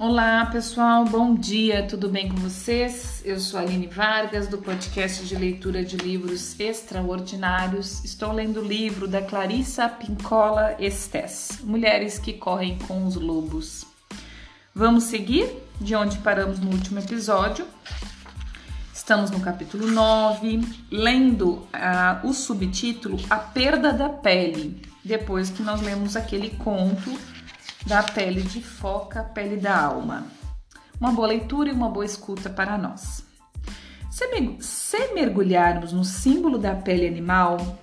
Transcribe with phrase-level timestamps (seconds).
[0.00, 3.20] Olá pessoal, bom dia, tudo bem com vocês?
[3.24, 8.04] Eu sou a Aline Vargas do podcast de leitura de livros extraordinários.
[8.04, 13.86] Estou lendo o livro da Clarissa Pincola Estes, Mulheres que Correm com os Lobos.
[14.72, 15.50] Vamos seguir
[15.80, 17.66] de onde paramos no último episódio.
[18.94, 20.60] Estamos no capítulo 9,
[20.92, 21.68] lendo uh,
[22.22, 27.18] o subtítulo A Perda da Pele, depois que nós lemos aquele conto
[27.86, 30.26] da pele de foca, pele da alma.
[31.00, 33.24] Uma boa leitura e uma boa escuta para nós.
[34.60, 37.78] Se mergulharmos no símbolo da pele animal,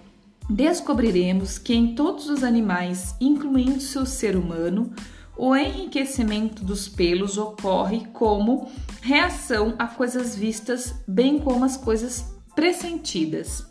[0.50, 4.92] descobriremos que em todos os animais, incluindo seu ser humano,
[5.38, 8.70] o enriquecimento dos pelos ocorre como
[9.02, 13.66] reação a coisas vistas, bem como as coisas pressentidas.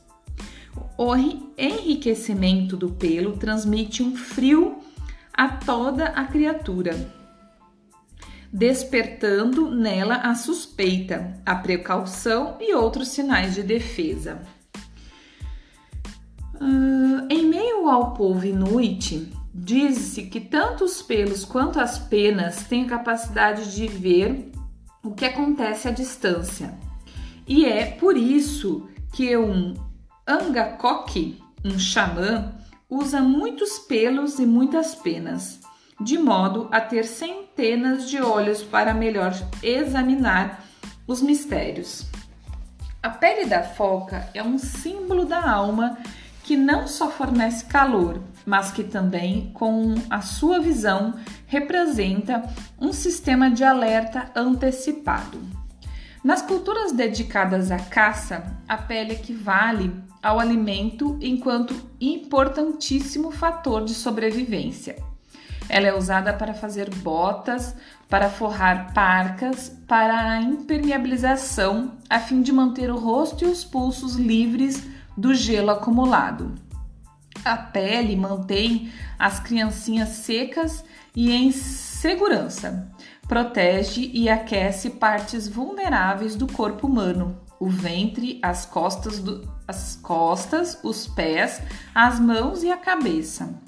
[0.97, 4.78] O enriquecimento do pelo transmite um frio
[5.36, 6.94] a toda a criatura,
[8.52, 14.40] despertando nela a suspeita, a precaução e outros sinais de defesa.
[16.55, 22.84] Uh, em meio ao povo inuit, diz-se que tanto os pelos quanto as penas têm
[22.84, 24.52] a capacidade de ver
[25.02, 26.78] o que acontece à distância.
[27.46, 29.74] E é por isso que um
[30.27, 32.52] angakok, um xamã,
[32.95, 35.59] usa muitos pelos e muitas penas,
[36.00, 40.64] de modo a ter centenas de olhos para melhor examinar
[41.05, 42.06] os mistérios.
[43.03, 45.98] A pele da foca é um símbolo da alma
[46.45, 51.14] que não só fornece calor, mas que também, com a sua visão,
[51.48, 52.48] representa
[52.81, 55.41] um sistema de alerta antecipado.
[56.23, 59.92] Nas culturas dedicadas à caça, a pele equivale
[60.25, 64.97] ao alimento enquanto importantíssimo fator de sobrevivência.
[65.69, 67.77] Ela é usada para fazer botas,
[68.08, 74.17] para forrar parcas, para a impermeabilização, a fim de manter o rosto e os pulsos
[74.17, 76.55] livres do gelo acumulado.
[77.45, 80.83] A pele mantém as criancinhas secas
[81.14, 82.91] e em segurança.
[83.29, 90.79] Protege e aquece partes vulneráveis do corpo humano, o ventre, as costas, do, as costas,
[90.83, 91.63] os pés,
[91.95, 93.63] as mãos e a cabeça.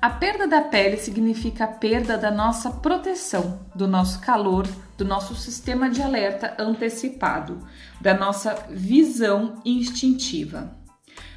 [0.00, 4.66] A perda da pele significa a perda da nossa proteção, do nosso calor,
[4.96, 7.66] do nosso sistema de alerta antecipado,
[8.00, 10.70] da nossa visão instintiva.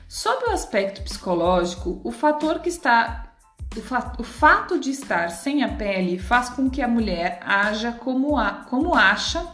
[0.08, 3.30] Sob o aspecto psicológico, o fator que está
[3.78, 7.92] o, fa o fato de estar sem a pele faz com que a mulher haja
[7.92, 9.46] como, a, como acha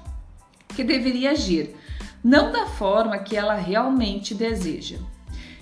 [0.69, 1.75] que deveria agir,
[2.23, 4.97] não da forma que ela realmente deseja.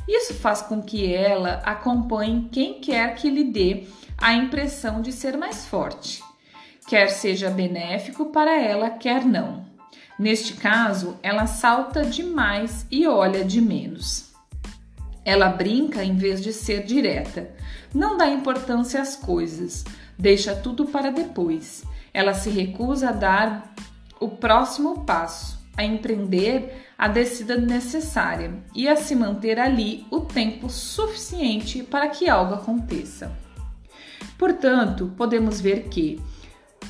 [0.08, 3.86] Isso faz com que ela acompanhe quem quer que lhe dê
[4.18, 6.24] a impressão de ser mais forte,
[6.88, 9.66] quer seja benéfico para ela, quer não.
[10.18, 14.32] Neste caso, ela salta demais e olha de menos.
[15.26, 17.52] Ela brinca em vez de ser direta,
[17.94, 19.84] não dá importância às coisas,
[20.18, 21.84] deixa tudo para depois.
[22.14, 23.74] Ela se recusa a dar
[24.24, 30.70] o próximo passo, a empreender a descida necessária e a se manter ali o tempo
[30.70, 33.36] suficiente para que algo aconteça.
[34.38, 36.22] Portanto, podemos ver que,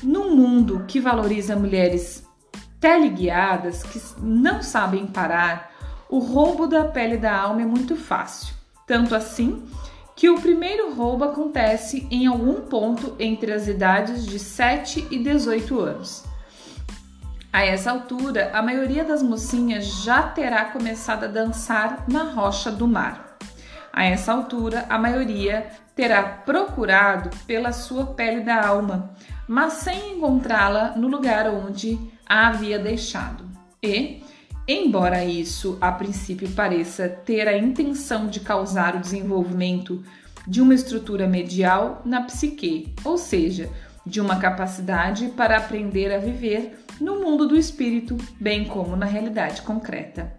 [0.02, 2.24] num mundo que valoriza mulheres
[2.78, 5.72] teleguiadas que não sabem parar,
[6.08, 8.54] o roubo da pele da alma é muito fácil.
[8.86, 9.66] Tanto assim
[10.14, 15.80] que o primeiro roubo acontece em algum ponto entre as idades de 7 e 18
[15.80, 16.33] anos.
[17.54, 22.88] A essa altura, a maioria das mocinhas já terá começado a dançar na rocha do
[22.88, 23.38] mar.
[23.92, 29.14] A essa altura, a maioria terá procurado pela sua pele da alma,
[29.46, 31.96] mas sem encontrá-la no lugar onde
[32.28, 33.44] a havia deixado.
[33.80, 34.24] E,
[34.66, 40.04] embora isso a princípio pareça ter a intenção de causar o desenvolvimento
[40.44, 43.70] de uma estrutura medial na psique, ou seja,
[44.04, 49.62] de uma capacidade para aprender a viver no mundo do espírito, bem como na realidade
[49.62, 50.32] concreta.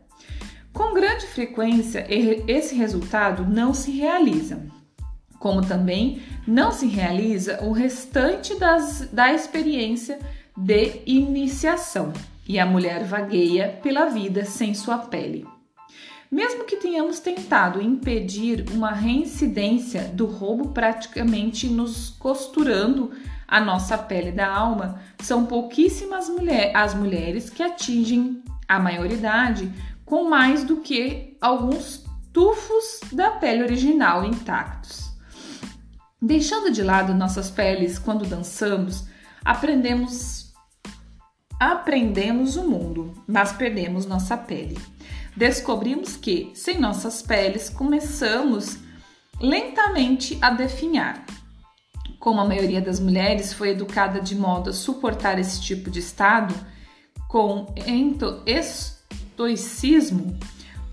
[0.72, 4.66] Com grande frequência, esse resultado não se realiza,
[5.40, 10.20] como também não se realiza o restante das, da experiência
[10.58, 12.12] de iniciação,
[12.48, 15.46] e a mulher vagueia pela vida sem sua pele.
[16.32, 23.12] Mesmo que tenhamos tentado impedir uma reincidência do roubo praticamente nos costurando
[23.48, 29.72] a nossa pele da alma, são pouquíssimas mulher, as mulheres que atingem a maioridade
[30.06, 35.12] com mais do que alguns tufos da pele original intactos.
[36.22, 39.06] Deixando de lado nossas peles quando dançamos,
[39.44, 40.46] aprendemos
[41.60, 44.78] aprendemos o mundo, mas perdemos nossa pele.
[45.36, 48.78] Descobrimos que, sem nossas peles, começamos
[49.40, 51.26] lentamente a definhar.
[52.26, 56.56] Como a maioria das mulheres foi educada de modo a suportar esse tipo de estado,
[57.28, 57.68] com
[58.48, 60.36] estoicismo,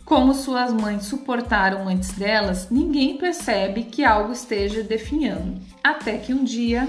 [0.04, 5.58] como suas mães suportaram antes delas, ninguém percebe que algo esteja definhando.
[5.82, 6.86] Até que um dia,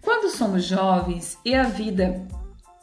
[0.00, 2.26] quando somos jovens e a vida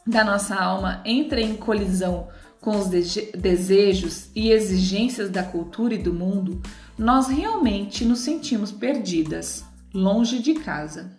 [0.06, 2.28] da nossa alma entra em colisão
[2.60, 6.62] com os desejos e exigências da cultura e do mundo,
[6.96, 11.10] nós realmente nos sentimos perdidas, longe de casa.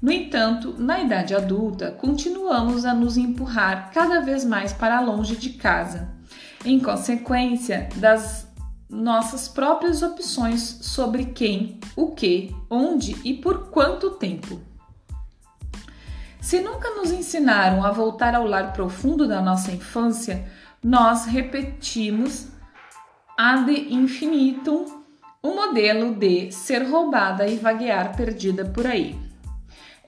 [0.00, 5.50] No entanto, na idade adulta, continuamos a nos empurrar cada vez mais para longe de
[5.50, 6.10] casa,
[6.64, 8.46] em consequência das
[8.88, 14.60] nossas próprias opções sobre quem, o que, onde e por quanto tempo.
[16.40, 20.46] Se nunca nos ensinaram a voltar ao lar profundo da nossa infância,
[20.82, 22.48] nós repetimos
[23.38, 25.03] ad infinitum
[25.44, 29.14] o modelo de ser roubada e vaguear perdida por aí.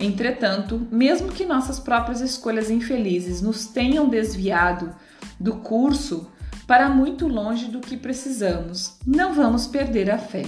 [0.01, 4.97] Entretanto, mesmo que nossas próprias escolhas infelizes nos tenham desviado
[5.39, 6.31] do curso
[6.67, 10.47] para muito longe do que precisamos, não vamos perder a fé,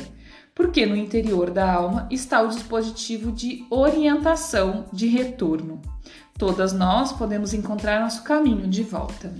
[0.55, 5.82] porque no interior da alma está o dispositivo de orientação de retorno.
[6.38, 9.34] Todas nós podemos encontrar nosso caminho de volta.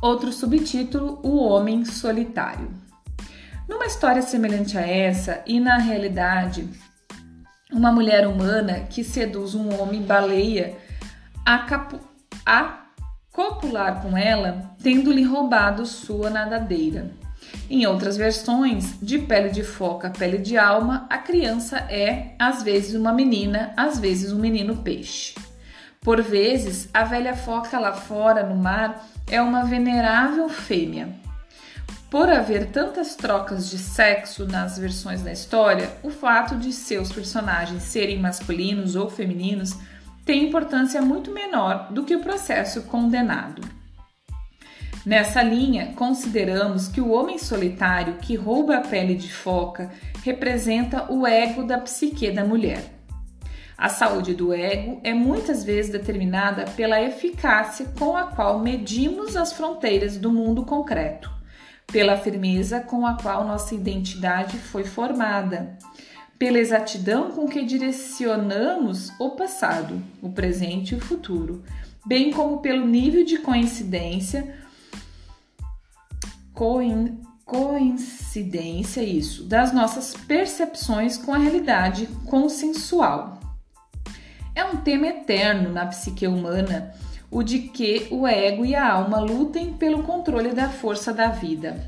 [0.00, 2.85] Outro subtítulo: O Homem Solitário.
[3.68, 6.68] Numa história semelhante a essa, e na realidade,
[7.72, 10.76] uma mulher humana que seduz um homem baleia
[11.44, 11.98] a, capu
[12.44, 12.86] a
[13.32, 17.10] copular com ela, tendo-lhe roubado sua nadadeira.
[17.68, 22.94] Em outras versões, de pele de foca, pele de alma, a criança é às vezes
[22.94, 25.34] uma menina, às vezes um menino peixe.
[26.00, 31.08] Por vezes, a velha foca lá fora no mar é uma venerável fêmea,
[32.10, 37.82] por haver tantas trocas de sexo nas versões da história, o fato de seus personagens
[37.82, 39.76] serem masculinos ou femininos
[40.24, 43.62] tem importância muito menor do que o processo condenado.
[45.04, 49.90] Nessa linha, consideramos que o homem solitário que rouba a pele de foca
[50.24, 52.82] representa o ego da psique da mulher.
[53.78, 59.52] A saúde do ego é muitas vezes determinada pela eficácia com a qual medimos as
[59.52, 61.35] fronteiras do mundo concreto
[61.86, 65.78] pela firmeza com a qual nossa identidade foi formada,
[66.38, 71.64] pela exatidão com que direcionamos o passado, o presente e o futuro,
[72.04, 74.54] bem como pelo nível de coincidência,
[76.52, 83.40] coin, coincidência isso, das nossas percepções com a realidade consensual.
[84.54, 86.94] É um tema eterno na psique humana
[87.30, 91.84] o de que o ego e a alma lutem pelo controle da força da vida.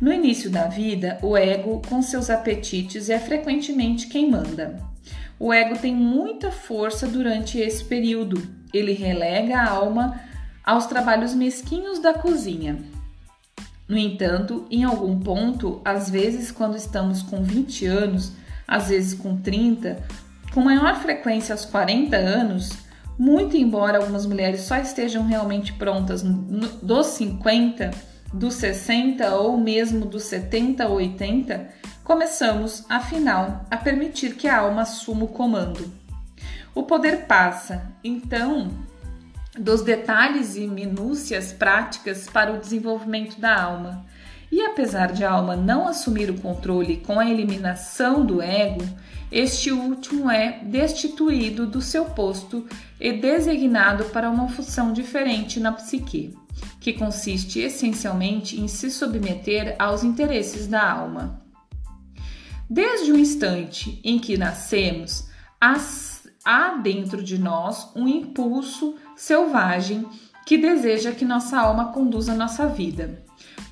[0.00, 4.80] No início da vida, o ego, com seus apetites, é frequentemente quem manda.
[5.38, 8.42] O ego tem muita força durante esse período.
[8.72, 10.20] Ele relega a alma
[10.64, 12.78] aos trabalhos mesquinhos da cozinha.
[13.88, 18.32] No entanto, em algum ponto, às vezes quando estamos com 20 anos,
[18.66, 20.00] às vezes com 30,
[20.54, 22.70] com maior frequência aos 40 anos,
[23.20, 27.90] muito embora algumas mulheres só estejam realmente prontas dos 50,
[28.32, 31.68] dos 60 ou mesmo dos 70 ou 80,
[32.02, 35.92] começamos, afinal, a permitir que a alma assuma o comando.
[36.74, 38.70] O poder passa, então,
[39.54, 44.02] dos detalhes e minúcias práticas para o desenvolvimento da alma.
[44.50, 48.82] E apesar de a alma não assumir o controle com a eliminação do ego,
[49.30, 52.66] este último é destituído do seu posto
[52.98, 56.36] e designado para uma função diferente na psique,
[56.80, 61.40] que consiste essencialmente em se submeter aos interesses da alma.
[62.68, 65.28] Desde o instante em que nascemos,
[66.44, 70.06] há dentro de nós um impulso selvagem
[70.44, 73.22] que deseja que nossa alma conduza nossa vida,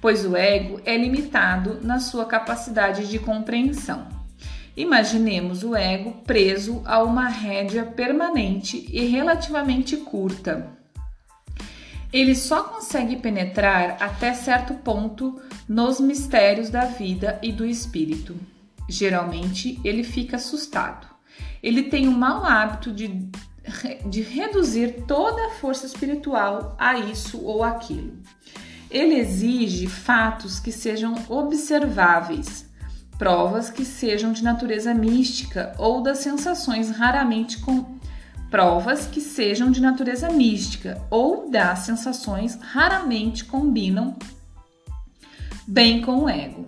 [0.00, 4.17] pois o ego é limitado na sua capacidade de compreensão.
[4.78, 10.70] Imaginemos o ego preso a uma rédea permanente e relativamente curta.
[12.12, 18.37] Ele só consegue penetrar até certo ponto nos mistérios da vida e do espírito.
[18.88, 21.08] Geralmente, ele fica assustado.
[21.61, 23.28] Ele tem o mau hábito de,
[24.06, 28.16] de reduzir toda a força espiritual a isso ou aquilo.
[28.88, 32.67] Ele exige fatos que sejam observáveis,
[33.18, 37.98] provas que sejam de natureza mística ou das sensações raramente com
[38.48, 44.16] provas que sejam de natureza mística ou das sensações raramente combinam
[45.66, 46.66] bem com o ego.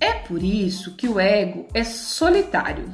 [0.00, 2.92] É por isso que o ego é solitário.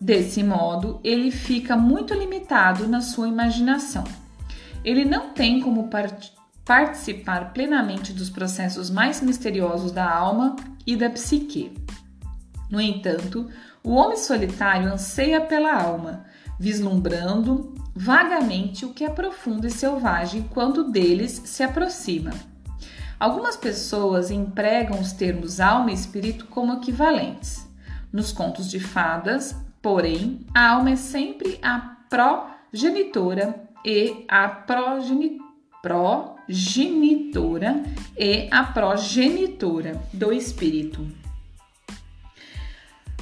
[0.00, 4.04] Desse modo, ele fica muito limitado na sua imaginação.
[4.84, 6.37] Ele não tem como part
[6.68, 10.54] participar plenamente dos processos mais misteriosos da alma
[10.86, 11.72] e da psique.
[12.70, 13.48] No entanto,
[13.82, 16.26] o homem solitário anseia pela alma,
[16.60, 22.32] vislumbrando vagamente o que é profundo e selvagem quando deles se aproxima.
[23.18, 27.66] Algumas pessoas empregam os termos alma e espírito como equivalentes.
[28.12, 35.47] Nos contos de fadas, porém, a alma é sempre a progenitora e a progenitora
[35.88, 37.82] progenitora
[38.14, 41.08] e a progenitora do espírito.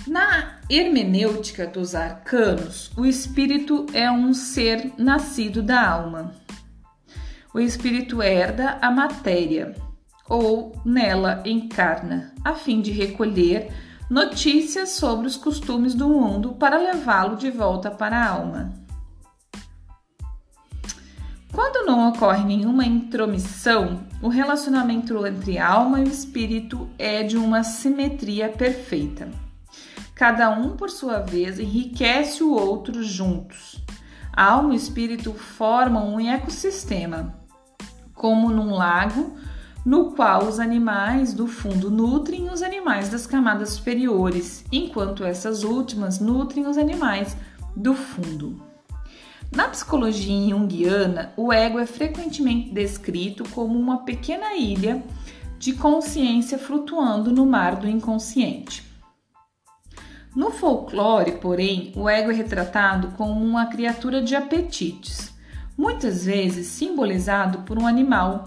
[0.05, 6.35] Na hermenêutica dos arcanos, o espírito é um ser nascido da alma.
[7.55, 9.77] O espírito herda a matéria
[10.29, 13.71] ou nela encarna, a fim de recolher
[14.11, 18.86] notícias sobre os costumes do mundo para levá-lo de volta para a alma.
[21.57, 28.51] Quando não ocorre nenhuma intromissão, o relacionamento entre alma e espírito é de uma simetria
[28.51, 29.31] perfeita.
[30.15, 33.83] Cada um, por sua vez, enriquece o outro juntos.
[34.31, 37.35] A alma e espírito formam um ecossistema,
[38.13, 39.35] como num lago
[39.83, 46.21] no qual os animais do fundo nutrem os animais das camadas superiores, enquanto essas últimas
[46.21, 47.35] nutrem os animais
[47.75, 48.66] do fundo.
[49.53, 55.03] Na psicologia junguiana, o ego é frequentemente descrito como uma pequena ilha
[55.59, 58.85] de consciência flutuando no mar do inconsciente.
[60.35, 65.33] No folclore, porém, o ego é retratado como uma criatura de apetites,
[65.79, 68.47] muitas vezes simbolizado por um animal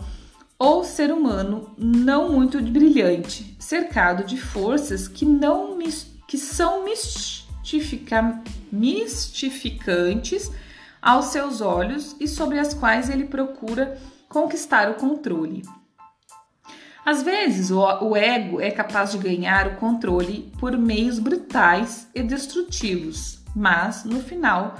[0.60, 5.80] ou ser humano não muito brilhante, cercado de forças que não
[6.28, 10.52] que são mistifica, mistificantes
[11.02, 15.64] aos seus olhos e sobre as quais ele procura conquistar o controle.
[17.06, 23.40] Às vezes, o, ego é capaz de ganhar o controle por meios brutais e destrutivos,
[23.56, 24.76] mas no final,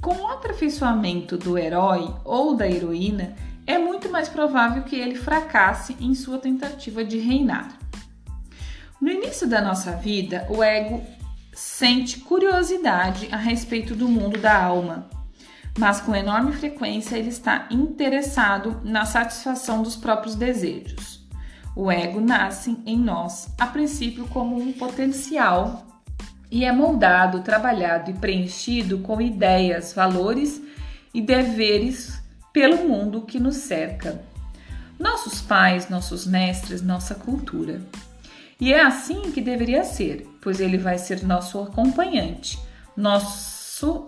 [0.00, 5.94] com o aperfeiçoamento do herói ou da heroína, é muito mais provável que ele fracasse
[6.00, 7.78] em sua tentativa de reinar.
[9.00, 11.00] No início da nossa vida, o ego
[11.52, 15.08] sente curiosidade a respeito do mundo da alma,
[15.76, 21.26] mas com enorme frequência ele está interessado na satisfação dos próprios desejos.
[21.74, 25.86] O ego nasce em nós, a princípio, como um potencial
[26.50, 30.60] e é moldado, trabalhado e preenchido com ideias, valores
[31.12, 32.20] e deveres
[32.52, 34.20] pelo mundo que nos cerca.
[34.98, 37.80] Nossos pais, nossos mestres, nossa cultura.
[38.60, 42.58] E é assim que deveria ser, pois ele vai ser nosso acompanhante,
[42.96, 43.57] nosso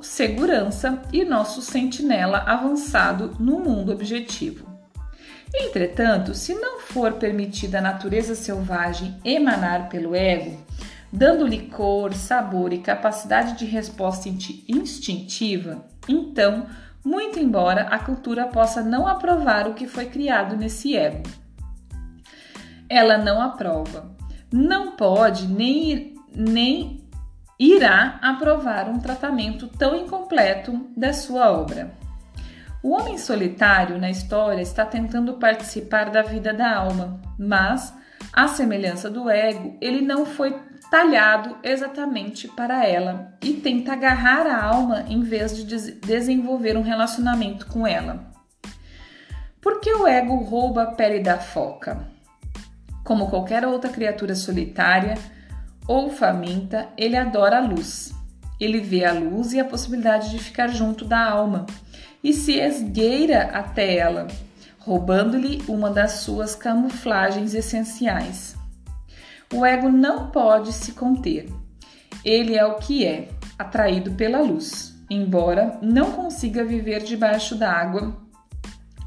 [0.03, 4.69] segurança e nosso sentinela avançado no mundo objetivo.
[5.55, 10.59] Entretanto, se não for permitida a natureza selvagem emanar pelo ego,
[11.13, 16.67] dando-lhe cor, sabor e capacidade de resposta instintiva, então,
[17.05, 21.23] muito embora a cultura possa não aprovar o que foi criado nesse ego,
[22.89, 24.11] ela não aprova.
[24.53, 27.00] Não pode nem, nem
[27.61, 31.93] irá aprovar um tratamento tão incompleto da sua obra.
[32.83, 37.95] O homem solitário na história está tentando participar da vida da alma, mas,
[38.33, 40.59] à semelhança do ego, ele não foi
[40.91, 47.67] talhado exatamente para ela e tenta agarrar a alma em vez de desenvolver um relacionamento
[47.67, 48.33] com ela.
[49.61, 52.09] Por que o ego rouba a pele da foca?
[53.05, 55.19] Como qualquer outra criatura solitária,
[55.87, 58.13] ou faminta, ele adora a luz.
[58.61, 61.67] Ele vê a luz e a possibilidade de ficar junto da alma
[62.23, 64.27] e se esgueira até ela,
[64.79, 68.57] roubando-lhe uma das suas camuflagens essenciais.
[69.53, 71.51] O ego não pode se conter.
[72.25, 74.95] Ele é o que é, atraído pela luz.
[75.09, 78.15] Embora não consiga viver debaixo d'água,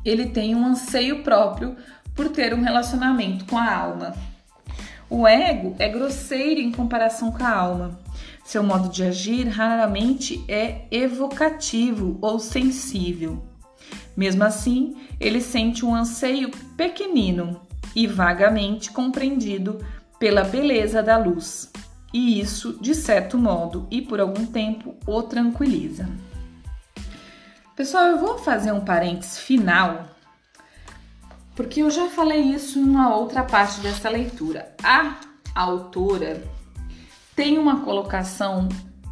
[0.03, 1.77] ele tem um anseio próprio
[2.13, 4.13] por ter um relacionamento com a alma.
[5.15, 7.99] O ego é grosseiro em comparação com a alma.
[8.43, 13.43] Seu modo de agir raramente é evocativo ou sensível.
[14.17, 17.61] Mesmo assim, ele sente um anseio pequenino
[17.95, 19.85] e vagamente compreendido
[20.17, 21.71] pela beleza da luz.
[22.11, 26.09] E isso, de certo modo e por algum tempo, o tranquiliza.
[27.75, 30.07] Pessoal, eu vou fazer um parênteses final,
[31.55, 34.73] porque eu já falei isso em uma outra parte dessa leitura.
[34.83, 35.17] A
[35.53, 36.43] autora
[37.35, 38.67] tem uma colocação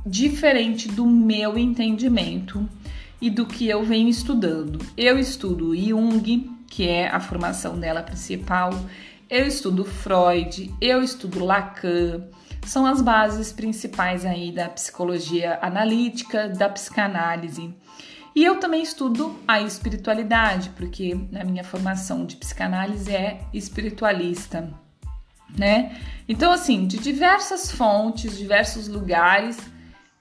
[0.05, 2.67] diferente do meu entendimento
[3.21, 4.79] e do que eu venho estudando.
[4.98, 8.71] Eu estudo Jung, que é a formação dela principal,
[9.29, 12.24] eu estudo Freud, eu estudo Lacan,
[12.65, 17.74] são as bases principais aí da psicologia analítica, da psicanálise.
[18.35, 24.73] E eu também estudo a espiritualidade, porque na minha formação de psicanálise é espiritualista,
[25.57, 25.97] né?
[26.27, 29.57] Então, assim, de diversas fontes, diversos lugares,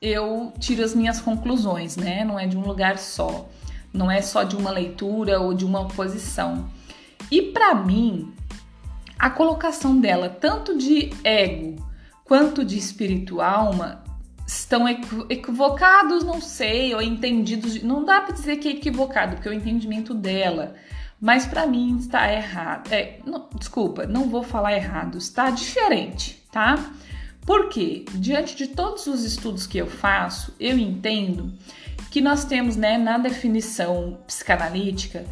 [0.03, 2.25] eu tiro as minhas conclusões, né?
[2.25, 3.49] Não é de um lugar só,
[3.93, 6.69] não é só de uma leitura ou de uma posição.
[7.31, 8.33] E para mim,
[9.19, 11.77] a colocação dela, tanto de ego
[12.25, 14.03] quanto de espírito alma,
[14.59, 17.83] estão equivocados, não sei, ou entendidos.
[17.83, 20.75] Não dá para dizer que é equivocado, porque é o entendimento dela.
[21.21, 22.93] Mas para mim está errado.
[22.93, 26.93] É, não, desculpa, não vou falar errado, está diferente, tá?
[27.47, 31.53] Porque, diante de todos os estudos que eu faço, eu entendo
[32.11, 35.25] que nós temos, né, na definição psicanalítica,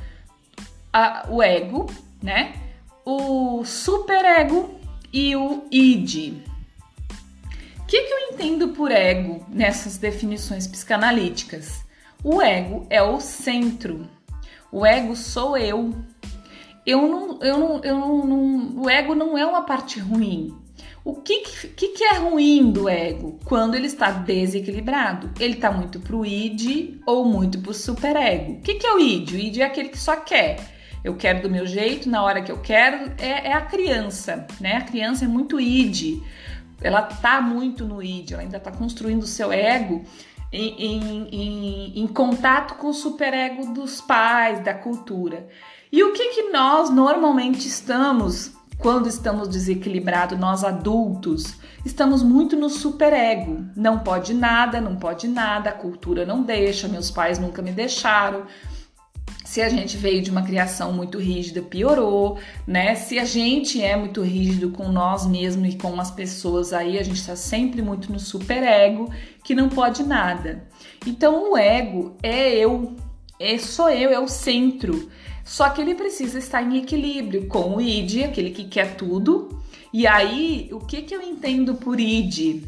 [0.92, 1.86] a, o ego,
[2.22, 2.54] né,
[3.04, 4.78] o superego
[5.12, 6.47] e o id.
[7.88, 11.86] Que, que eu entendo por ego nessas definições psicanalíticas?
[12.22, 14.06] O ego é o centro.
[14.70, 15.94] O ego sou eu.
[16.84, 20.54] Eu não, eu não, eu não, não o ego não é uma parte ruim.
[21.02, 23.38] O que, que, que, é ruim do ego?
[23.46, 25.30] Quando ele está desequilibrado.
[25.40, 28.52] Ele está muito pro id ou muito pro superego.
[28.52, 29.32] O que, que é o id?
[29.32, 30.58] O id é aquele que só quer.
[31.02, 33.12] Eu quero do meu jeito, na hora que eu quero.
[33.16, 34.76] É, é a criança, né?
[34.76, 36.20] A criança é muito id.
[36.80, 40.04] Ela tá muito no id, ela ainda está construindo o seu ego
[40.52, 45.48] em, em, em, em, contato com o superego dos pais, da cultura.
[45.90, 52.70] E o que, que nós normalmente estamos quando estamos desequilibrados, nós adultos, estamos muito no
[52.70, 53.66] superego.
[53.74, 58.44] Não pode nada, não pode nada, a cultura não deixa, meus pais nunca me deixaram.
[59.48, 62.94] Se a gente veio de uma criação muito rígida, piorou, né?
[62.94, 67.02] Se a gente é muito rígido com nós mesmos e com as pessoas, aí a
[67.02, 69.10] gente está sempre muito no superego,
[69.42, 70.68] que não pode nada.
[71.06, 72.94] Então o ego é eu,
[73.40, 75.10] é sou eu, é o centro.
[75.46, 79.62] Só que ele precisa estar em equilíbrio com o id, aquele que quer tudo.
[79.94, 82.64] E aí, o que que eu entendo por id?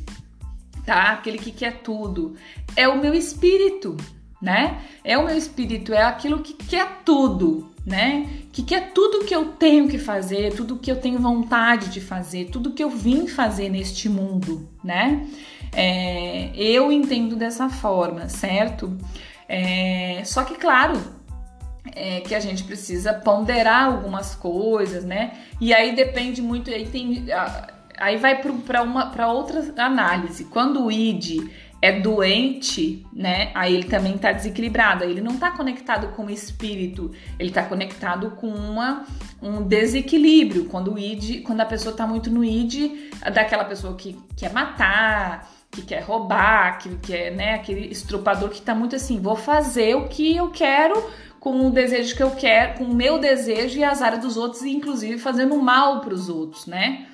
[0.87, 1.13] Tá?
[1.13, 2.37] Aquele que quer tudo.
[2.75, 3.99] É o meu espírito,
[4.41, 4.79] né?
[5.05, 8.29] É o meu espírito, é aquilo que quer tudo, né?
[8.53, 12.47] Que quer tudo que eu tenho que fazer, tudo que eu tenho vontade de fazer,
[12.47, 15.27] tudo que eu vim fazer neste mundo, né?
[15.73, 18.97] É, eu entendo dessa forma, certo?
[19.49, 21.01] É, só que, claro,
[21.95, 25.33] é, que a gente precisa ponderar algumas coisas, né?
[25.61, 27.27] E aí depende muito, aí tem,
[27.99, 30.45] aí vai para outra análise.
[30.45, 31.51] Quando o id
[31.83, 33.51] é doente, né?
[33.55, 35.05] Aí ele também está desequilibrado.
[35.05, 39.07] Aí ele não está conectado com o espírito, ele está conectado com uma,
[39.43, 40.67] um desequilíbrio.
[40.67, 45.51] Quando o id, quando a pessoa está muito no id, daquela pessoa que quer matar,
[45.71, 47.55] que quer roubar, que quer, né?
[47.55, 51.03] Aquele estrupador que está muito assim, vou fazer o que eu quero
[51.39, 54.63] com o desejo que eu quero, com o meu desejo e as áreas dos outros,
[54.63, 57.07] inclusive fazendo mal para os outros, né?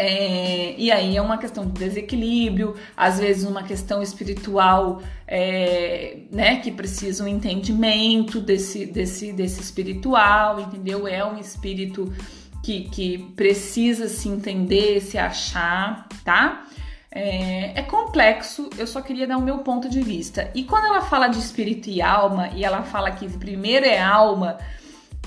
[0.00, 6.60] É, e aí é uma questão de desequilíbrio, às vezes uma questão espiritual, é, né,
[6.60, 11.08] que precisa um entendimento desse, desse, desse espiritual, entendeu?
[11.08, 12.12] É um espírito
[12.62, 16.64] que, que precisa se entender, se achar, tá?
[17.10, 20.48] É, é, complexo, eu só queria dar o meu ponto de vista.
[20.54, 24.58] E quando ela fala de espírito e alma, e ela fala que primeiro é alma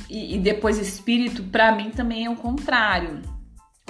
[0.10, 3.20] e, e depois espírito, para mim também é o contrário.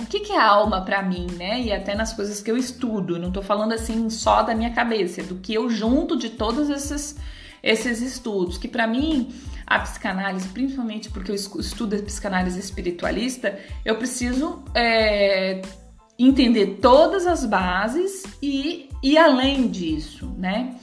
[0.01, 1.61] O que, que é alma para mim, né?
[1.61, 5.21] E até nas coisas que eu estudo, não tô falando assim só da minha cabeça,
[5.23, 7.17] do que eu junto de todos esses,
[7.61, 9.33] esses estudos, que para mim
[9.65, 15.61] a psicanálise, principalmente porque eu estudo a psicanálise espiritualista, eu preciso é,
[16.19, 20.75] entender todas as bases e, e além disso, né?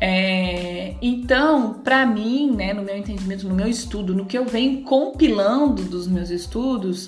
[0.00, 4.82] É, então, para mim, né, no meu entendimento, no meu estudo, no que eu venho
[4.82, 7.06] compilando dos meus estudos,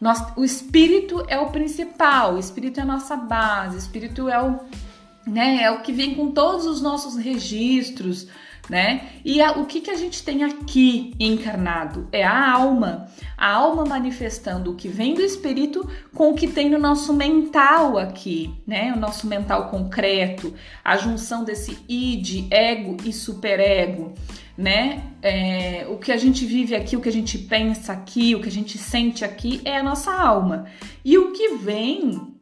[0.00, 4.42] nós, o espírito é o principal, o espírito é a nossa base, o espírito é
[4.42, 4.58] o,
[5.26, 8.28] né, é o que vem com todos os nossos registros,
[8.68, 9.10] né?
[9.24, 12.08] E a, o que, que a gente tem aqui encarnado?
[12.10, 13.08] É a alma.
[13.36, 17.98] A alma manifestando o que vem do espírito com o que tem no nosso mental
[17.98, 18.92] aqui, né?
[18.94, 20.54] O nosso mental concreto,
[20.84, 24.14] a junção desse id, ego e superego,
[24.56, 25.02] né?
[25.22, 28.48] É, o que a gente vive aqui, o que a gente pensa aqui, o que
[28.48, 30.66] a gente sente aqui é a nossa alma.
[31.04, 32.34] E o que vem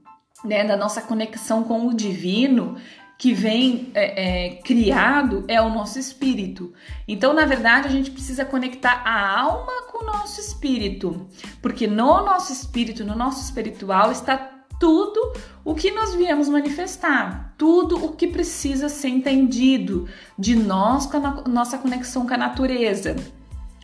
[0.45, 2.77] né, da nossa conexão com o divino
[3.23, 6.73] que vem é, é, criado é o nosso espírito.
[7.07, 11.29] Então, na verdade, a gente precisa conectar a alma com o nosso espírito,
[11.61, 14.52] porque no nosso espírito, no nosso espiritual, está
[14.83, 15.33] tudo
[15.65, 21.49] o que nós viemos manifestar, tudo o que precisa ser entendido de nós com a
[21.49, 23.15] nossa conexão com a natureza.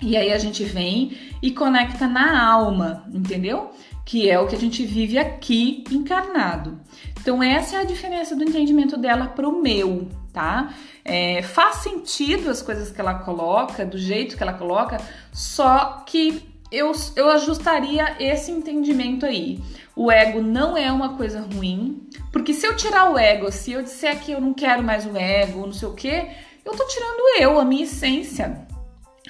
[0.03, 3.71] E aí a gente vem e conecta na alma, entendeu?
[4.05, 6.81] Que é o que a gente vive aqui encarnado.
[7.21, 10.75] Então, essa é a diferença do entendimento dela para o meu, tá?
[11.05, 16.43] É, faz sentido as coisas que ela coloca, do jeito que ela coloca, só que
[16.71, 19.61] eu, eu ajustaria esse entendimento aí.
[20.01, 23.83] O ego não é uma coisa ruim, porque se eu tirar o ego, se eu
[23.83, 26.25] disser que eu não quero mais o ego, não sei o que,
[26.65, 28.65] eu tô tirando eu, a minha essência.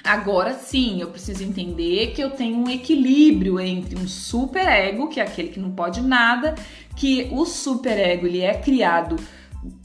[0.03, 5.23] Agora sim, eu preciso entender que eu tenho um equilíbrio entre um superego, que é
[5.23, 6.53] aquele que não pode nada,
[6.95, 9.15] que o superego ele é criado,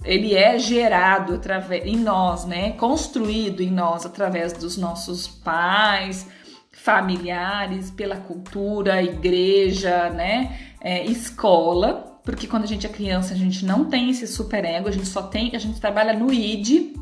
[0.05, 2.73] ele é gerado através em nós, né?
[2.73, 6.29] Construído em nós através dos nossos pais,
[6.71, 10.74] familiares, pela cultura, igreja, né?
[10.85, 14.93] É, escola, porque quando a gente é criança a gente não tem esse superego, a
[14.93, 16.95] gente só tem, a gente trabalha no id,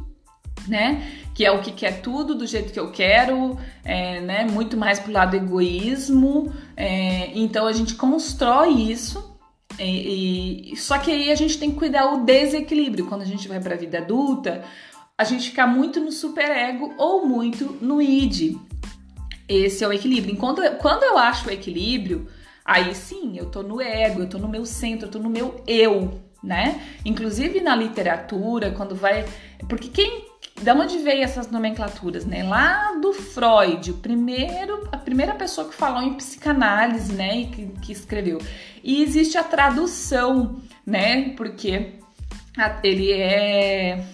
[0.68, 1.02] né?
[1.34, 4.44] Que é o que quer tudo do jeito que eu quero, é, né?
[4.44, 6.52] Muito mais pro lado egoísmo.
[6.76, 9.32] É, então a gente constrói isso.
[9.78, 13.48] E, e, só que aí a gente tem que cuidar o desequilíbrio quando a gente
[13.48, 14.62] vai para a vida adulta,
[15.16, 18.56] a gente fica muito no superego ou muito no id.
[19.48, 20.34] Esse é o equilíbrio.
[20.34, 22.28] Enquanto, quando eu acho o equilíbrio,
[22.64, 25.62] aí sim, eu tô no ego, eu tô no meu centro, eu tô no meu
[25.66, 26.82] eu, né?
[27.04, 29.24] Inclusive na literatura, quando vai.
[29.68, 32.42] Porque quem da onde veio essas nomenclaturas, né?
[32.42, 37.40] Lá do Freud, o primeiro, a primeira pessoa que falou em psicanálise, né?
[37.40, 38.38] E que, que escreveu.
[38.82, 41.30] E existe a tradução, né?
[41.30, 41.94] Porque
[42.82, 44.04] ele é.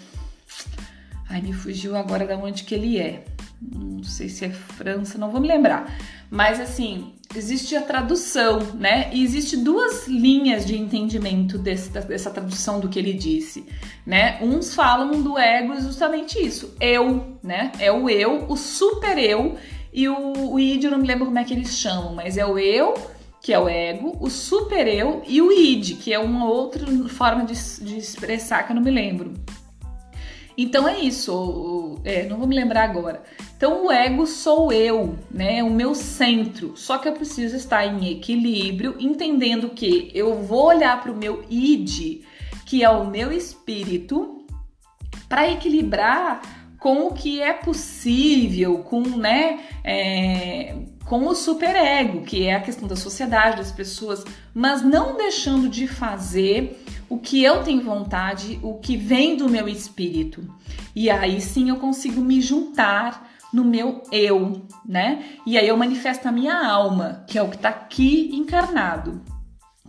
[1.28, 3.24] Ai, me fugiu agora da onde que ele é.
[3.60, 5.92] Não sei se é França, não vou me lembrar.
[6.30, 9.10] Mas assim, existe a tradução, né?
[9.12, 13.66] E existe duas linhas de entendimento desse, dessa tradução do que ele disse,
[14.06, 14.38] né?
[14.42, 17.72] Uns falam do ego justamente isso, eu, né?
[17.78, 19.56] É o eu, o super eu
[19.92, 22.44] e o, o id, eu não me lembro como é que eles chamam, mas é
[22.44, 22.94] o eu
[23.40, 27.44] que é o ego, o super eu e o id, que é uma outra forma
[27.44, 29.32] de, de expressar que eu não me lembro.
[30.60, 33.22] Então é isso, é, não vou me lembrar agora.
[33.56, 35.62] Então o ego sou eu, né?
[35.62, 36.76] O meu centro.
[36.76, 41.44] Só que eu preciso estar em equilíbrio, entendendo que eu vou olhar para o meu
[41.48, 42.24] id,
[42.66, 44.44] que é o meu espírito,
[45.28, 46.42] para equilibrar
[46.80, 49.60] com o que é possível, com, né?
[49.84, 50.74] É,
[51.08, 55.88] com o superego, que é a questão da sociedade, das pessoas, mas não deixando de
[55.88, 60.44] fazer o que eu tenho vontade, o que vem do meu espírito.
[60.94, 65.24] E aí sim eu consigo me juntar no meu eu, né?
[65.46, 69.22] E aí eu manifesto a minha alma, que é o que está aqui encarnado,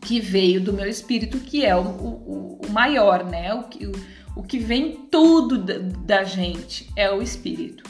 [0.02, 3.54] que veio do meu espírito, que é o, o, o maior, né?
[3.54, 3.92] O que, o,
[4.38, 7.84] o que vem tudo da, da gente é o espírito.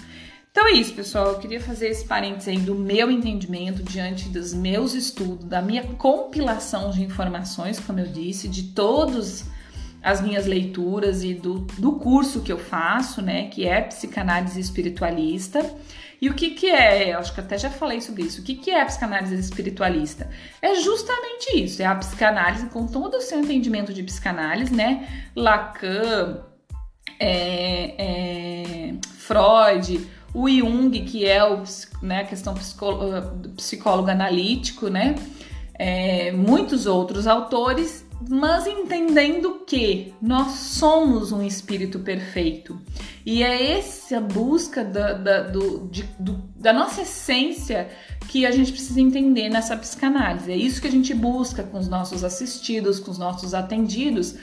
[0.59, 1.27] Então é isso, pessoal.
[1.27, 5.83] Eu queria fazer esse parênteses aí do meu entendimento diante dos meus estudos, da minha
[5.93, 9.45] compilação de informações, como eu disse, de todas
[10.03, 15.65] as minhas leituras e do, do curso que eu faço, né, que é psicanálise espiritualista.
[16.21, 17.13] E o que, que é?
[17.13, 18.41] Eu acho que até já falei sobre isso.
[18.41, 20.29] O que, que é a psicanálise espiritualista?
[20.61, 25.07] É justamente isso, é a psicanálise com todo o seu entendimento de psicanálise, né?
[25.33, 26.43] Lacan,
[27.17, 31.63] é, é, Freud, o Jung, que é o,
[32.01, 35.15] né, a questão psicólogo, psicólogo analítico, né?
[35.73, 42.79] É, muitos outros autores, mas entendendo que nós somos um espírito perfeito.
[43.25, 47.89] E é essa busca da, da, do, de, do, da nossa essência
[48.27, 50.51] que a gente precisa entender nessa psicanálise.
[50.51, 54.35] É isso que a gente busca com os nossos assistidos, com os nossos atendidos,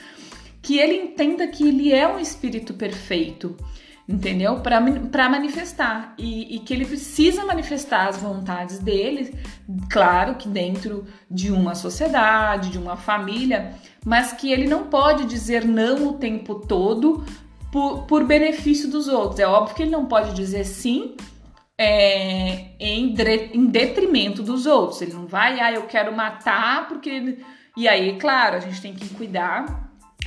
[0.61, 3.55] que ele entenda que ele é um espírito perfeito
[4.07, 4.61] entendeu?
[4.61, 9.35] Para manifestar e, e, que ele precisa manifestar as vontades dele,
[9.89, 13.73] claro que dentro de uma sociedade, de uma família,
[14.05, 17.25] mas que ele não pode dizer não o tempo todo
[17.71, 19.39] por, por benefício dos outros.
[19.39, 21.15] É óbvio que ele não pode dizer sim
[21.77, 23.13] é, em,
[23.53, 25.01] em detrimento dos outros.
[25.01, 27.37] Ele não vai, ah, eu quero matar porque.
[27.75, 29.85] E aí, claro, a gente tem que cuidar.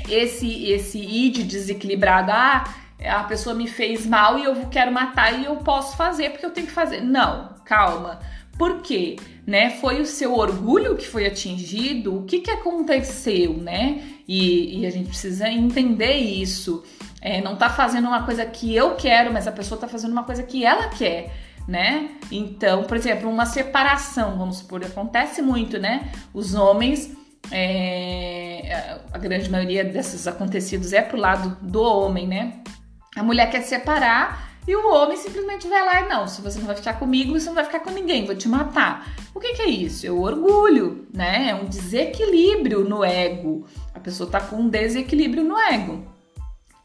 [0.09, 2.65] Esse, esse id desequilibrado, ah,
[3.05, 6.51] a pessoa me fez mal e eu quero matar e eu posso fazer porque eu
[6.51, 7.01] tenho que fazer.
[7.01, 8.21] Não, calma.
[8.59, 9.17] Por quê?
[9.47, 9.71] Né?
[9.71, 12.19] Foi o seu orgulho que foi atingido?
[12.19, 14.03] O que, que aconteceu, né?
[14.29, 16.85] E, e a gente precisa entender isso.
[17.23, 20.25] É, não tá fazendo uma coisa que eu quero, mas a pessoa tá fazendo uma
[20.25, 21.33] coisa que ela quer,
[21.67, 22.11] né?
[22.31, 26.11] Então, por exemplo, uma separação, vamos supor, acontece muito, né?
[26.33, 27.15] Os homens,
[27.51, 32.63] é, a grande maioria desses acontecidos é pro lado do homem, né?
[33.17, 36.67] A mulher quer separar e o homem simplesmente vai lá e não, se você não
[36.67, 39.15] vai ficar comigo, você não vai ficar com ninguém, vou te matar.
[39.35, 40.07] O que, que é isso?
[40.07, 41.49] É o orgulho, né?
[41.51, 43.67] É um desequilíbrio no ego.
[43.95, 46.05] A pessoa tá com um desequilíbrio no ego.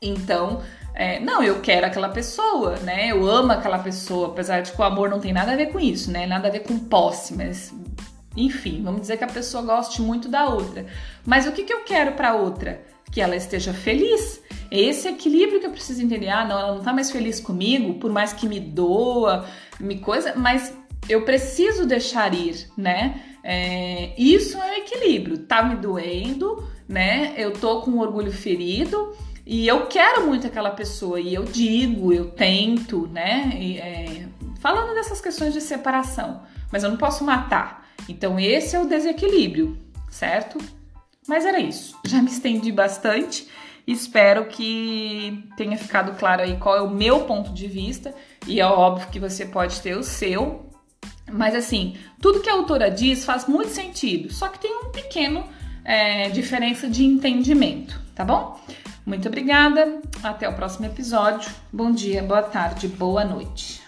[0.02, 0.62] Então,
[0.94, 3.12] é, não, eu quero aquela pessoa, né?
[3.12, 5.80] Eu amo aquela pessoa, apesar de que o amor não tem nada a ver com
[5.80, 6.26] isso, né?
[6.26, 7.74] Nada a ver com posse, mas
[8.36, 10.86] enfim, vamos dizer que a pessoa goste muito da outra.
[11.26, 12.82] Mas o que, que eu quero para outra?
[13.12, 14.42] Que ela esteja feliz.
[14.72, 16.30] É esse equilíbrio que eu preciso entender.
[16.30, 19.46] Ah, não, ela não tá mais feliz comigo, por mais que me doa,
[19.80, 20.76] me coisa, mas
[21.08, 23.22] eu preciso deixar ir, né?
[23.44, 25.40] É, isso é o equilíbrio.
[25.40, 27.34] Tá me doendo, né?
[27.38, 32.32] Eu tô com orgulho ferido, e eu quero muito aquela pessoa e eu digo, eu
[32.32, 33.52] tento, né?
[33.56, 34.28] E, é,
[34.60, 37.88] falando dessas questões de separação, mas eu não posso matar.
[38.10, 39.78] Então esse é o desequilíbrio,
[40.10, 40.58] certo?
[41.28, 41.96] Mas era isso.
[42.06, 43.48] Já me estendi bastante.
[43.88, 48.14] Espero que tenha ficado claro aí qual é o meu ponto de vista
[48.48, 50.70] e é óbvio que você pode ter o seu.
[51.32, 55.46] Mas assim, tudo que a autora diz faz muito sentido, só que tem um pequeno
[55.84, 58.60] é, diferença de entendimento, tá bom?
[59.06, 61.52] Muito obrigada, até o próximo episódio.
[61.72, 63.85] Bom dia, boa tarde, boa noite.